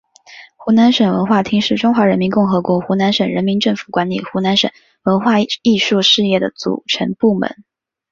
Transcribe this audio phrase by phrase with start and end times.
[0.55, 4.71] 湖南省文化厅是中华人民共和国湖南省人民政府管理湖南省
[5.03, 7.63] 文化艺术事业的组成部门。